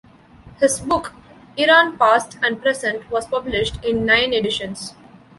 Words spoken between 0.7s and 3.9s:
book "Iran Past and Present", was published